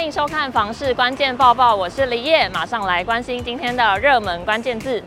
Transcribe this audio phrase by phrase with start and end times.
[0.00, 5.04] 欢迎收看房市关键报报，我是李叶，马上来关心今天的热门关键字。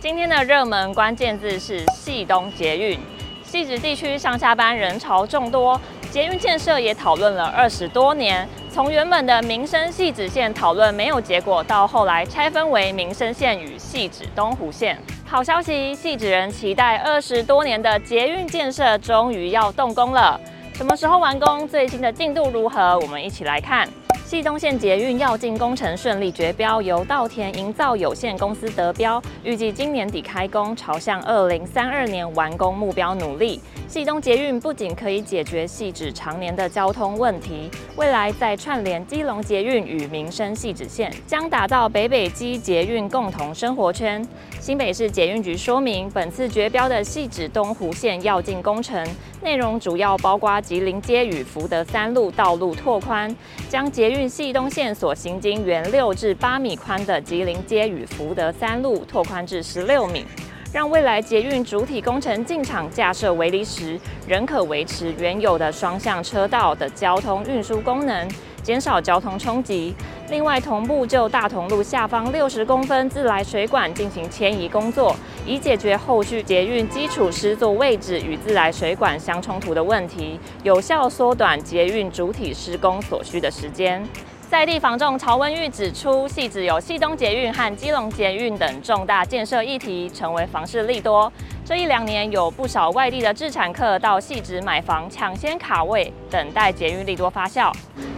[0.00, 2.98] 今天的热门关键字是汐东捷运，
[3.46, 5.80] 汐止地区上下班人潮众多，
[6.10, 14.98] 捷运建设也讨论了二十多年，从原本的民生汐止线讨论没有结果，到后来拆分为民生线与汐止东湖线。
[15.24, 20.38] 好消息，汐止人期待二十多年的捷运建设终于要动工了。
[20.80, 21.68] 什么时候完工？
[21.68, 22.98] 最新的进度如何？
[23.00, 23.86] 我们一起来看。
[24.30, 33.60] 汐东线捷运要进工程顺利决标，由稻田营造有限公司得标，预计今年底开工，朝向二零三二年完工目标努力。
[33.88, 44.24] 系东捷运不仅可以解决汐止常年的交通问题，未来再串联基隆捷运与民生汐止线，将打造北北基捷运共同生活圈。
[44.60, 49.04] 新北市捷运局说明，本次决标的汐止东湖线要进工程，
[49.42, 53.34] 内容主要包括吉林街与福德三路道路拓宽，
[53.68, 60.26] 将捷运运系东线所行经原六至八米宽的吉林街与福德三路拓宽至十六米。
[60.70, 63.98] 让未来捷运主体工程进场架设围篱时，
[64.28, 68.28] 仍可维持原有的双向车道的交通运输功能，
[68.62, 69.94] 减少交通冲击。
[70.30, 84.06] 另外，同步就大同路下方六十公分自来水管进行迁移工作，以解决后续捷运基础施作位置与自来水管相冲突的问题，有效缩短捷运主体施工所需的时间。
[84.48, 91.32] 在地房仲曹文玉指出，汐止有汐东捷运和基隆捷运等重大建设议题，成为房市利多。
[91.64, 97.72] 这一两年，有不少外地的置产客到汐止买房，抢先卡位，等待捷运利多发酵。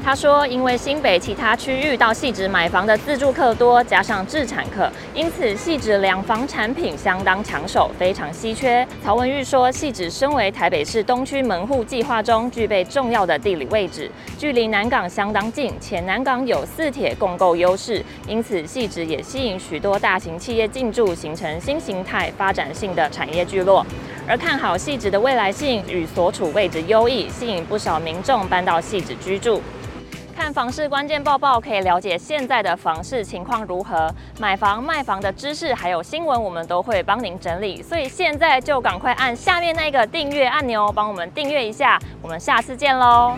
[0.05, 8.85] 他说，因为新北其他区域到汐止买房的自住客多，加上自产客，因此汐止两房产品相当抢手，非常稀缺。
[9.05, 23.43] 曹文玉说，汐止身为台北市东区门户计划中具备重要的地理位置，距离南港相当近，且南港有四铁共构优势，因此汐止也吸引许多大型企业进驻，形成新形态发展性的产业。
[23.45, 23.85] 聚落，
[24.27, 29.61] 而看好汐止的未来性与所处位置优异，吸引不少民众搬到汐止居住。
[30.43, 37.81] 看房市关键报报，可以了解现在的房市情况如何，买房卖房的知识还有新闻，我们都会帮您整理。
[37.81, 41.97] 所以现在就赶快按下面那个订阅按钮，帮我们订阅一下。
[42.21, 43.37] 我们下次见喽！